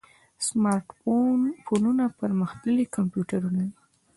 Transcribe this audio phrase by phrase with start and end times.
[0.45, 0.85] سمارټ
[1.65, 3.79] فونونه پرمختللي کمپیوټرونه دي.